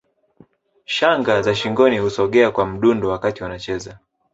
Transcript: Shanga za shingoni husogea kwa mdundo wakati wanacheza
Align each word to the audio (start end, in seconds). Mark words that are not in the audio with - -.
Shanga 0.85 1.41
za 1.41 1.55
shingoni 1.55 1.97
husogea 1.97 2.51
kwa 2.51 2.65
mdundo 2.65 3.09
wakati 3.09 3.43
wanacheza 3.43 3.99